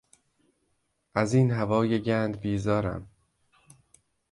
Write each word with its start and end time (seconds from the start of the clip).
از 1.15 1.33
این 1.33 1.51
هوای 1.51 2.01
گند 2.01 2.39
بیزارم! 2.39 3.07